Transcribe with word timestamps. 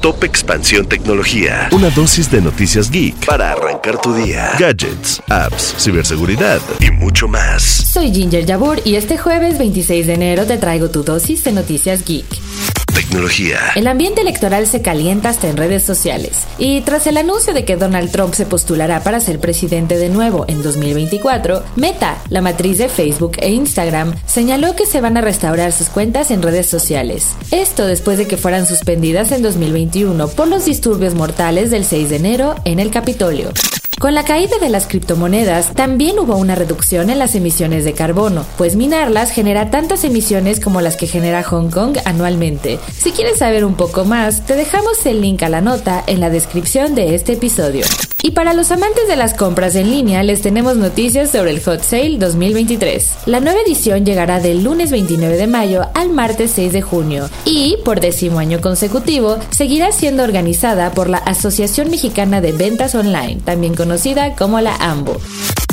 Top 0.00 0.24
Expansión 0.24 0.86
Tecnología. 0.86 1.68
Una 1.72 1.90
dosis 1.90 2.30
de 2.30 2.40
noticias 2.40 2.90
geek 2.90 3.26
para 3.26 3.52
arrancar 3.52 4.00
tu 4.00 4.14
día. 4.14 4.52
Gadgets, 4.58 5.22
apps, 5.28 5.74
ciberseguridad 5.78 6.60
y 6.80 6.90
mucho 6.90 7.28
más. 7.28 7.62
Soy 7.62 8.10
Ginger 8.10 8.46
Yabur 8.46 8.80
y 8.84 8.94
este 8.94 9.18
jueves 9.18 9.58
26 9.58 10.06
de 10.06 10.14
enero 10.14 10.46
te 10.46 10.56
traigo 10.56 10.88
tu 10.88 11.04
dosis 11.04 11.44
de 11.44 11.52
noticias 11.52 12.02
geek. 12.02 12.24
Tecnología. 13.00 13.58
El 13.76 13.86
ambiente 13.86 14.20
electoral 14.20 14.66
se 14.66 14.82
calienta 14.82 15.30
hasta 15.30 15.48
en 15.48 15.56
redes 15.56 15.82
sociales. 15.82 16.44
Y 16.58 16.82
tras 16.82 17.06
el 17.06 17.16
anuncio 17.16 17.54
de 17.54 17.64
que 17.64 17.78
Donald 17.78 18.10
Trump 18.10 18.34
se 18.34 18.44
postulará 18.44 19.02
para 19.02 19.20
ser 19.20 19.40
presidente 19.40 19.96
de 19.96 20.10
nuevo 20.10 20.44
en 20.48 20.62
2024, 20.62 21.62
Meta, 21.76 22.18
la 22.28 22.42
matriz 22.42 22.76
de 22.76 22.90
Facebook 22.90 23.38
e 23.38 23.52
Instagram, 23.52 24.14
señaló 24.26 24.76
que 24.76 24.84
se 24.84 25.00
van 25.00 25.16
a 25.16 25.22
restaurar 25.22 25.72
sus 25.72 25.88
cuentas 25.88 26.30
en 26.30 26.42
redes 26.42 26.66
sociales. 26.66 27.28
Esto 27.50 27.86
después 27.86 28.18
de 28.18 28.28
que 28.28 28.36
fueran 28.36 28.66
suspendidas 28.66 29.32
en 29.32 29.40
2021 29.40 30.28
por 30.28 30.48
los 30.48 30.66
disturbios 30.66 31.14
mortales 31.14 31.70
del 31.70 31.86
6 31.86 32.10
de 32.10 32.16
enero 32.16 32.56
en 32.66 32.80
el 32.80 32.90
Capitolio. 32.90 33.50
Con 34.00 34.14
la 34.14 34.24
caída 34.24 34.56
de 34.58 34.70
las 34.70 34.86
criptomonedas, 34.86 35.74
también 35.74 36.18
hubo 36.18 36.38
una 36.38 36.54
reducción 36.54 37.10
en 37.10 37.18
las 37.18 37.34
emisiones 37.34 37.84
de 37.84 37.92
carbono, 37.92 38.46
pues 38.56 38.74
minarlas 38.74 39.30
genera 39.30 39.70
tantas 39.70 40.04
emisiones 40.04 40.58
como 40.58 40.80
las 40.80 40.96
que 40.96 41.06
genera 41.06 41.42
Hong 41.42 41.68
Kong 41.68 41.98
anualmente. 42.06 42.78
Si 42.96 43.12
quieres 43.12 43.40
saber 43.40 43.62
un 43.62 43.74
poco 43.74 44.06
más, 44.06 44.46
te 44.46 44.56
dejamos 44.56 45.04
el 45.04 45.20
link 45.20 45.42
a 45.42 45.50
la 45.50 45.60
nota 45.60 46.02
en 46.06 46.20
la 46.20 46.30
descripción 46.30 46.94
de 46.94 47.14
este 47.14 47.34
episodio. 47.34 47.84
Y 48.22 48.32
para 48.32 48.52
los 48.52 48.70
amantes 48.70 49.08
de 49.08 49.16
las 49.16 49.32
compras 49.32 49.74
en 49.76 49.90
línea, 49.90 50.22
les 50.22 50.42
tenemos 50.42 50.76
noticias 50.76 51.30
sobre 51.30 51.52
el 51.52 51.62
Hot 51.62 51.82
Sale 51.82 52.18
2023. 52.18 53.10
La 53.26 53.40
nueva 53.40 53.60
edición 53.66 54.04
llegará 54.04 54.40
del 54.40 54.62
lunes 54.62 54.90
29 54.90 55.36
de 55.36 55.46
mayo 55.46 55.88
al 55.94 56.10
martes 56.10 56.50
6 56.52 56.72
de 56.72 56.82
junio 56.82 57.30
y, 57.46 57.78
por 57.82 58.00
décimo 58.00 58.38
año 58.38 58.60
consecutivo, 58.60 59.38
seguirá 59.50 59.90
siendo 59.92 60.22
organizada 60.22 60.92
por 60.92 61.08
la 61.08 61.18
Asociación 61.18 61.90
Mexicana 61.90 62.42
de 62.42 62.52
Ventas 62.52 62.94
Online, 62.94 63.40
también 63.42 63.74
conocida 63.74 64.34
como 64.34 64.60
la 64.60 64.76
AMBO. 64.76 65.18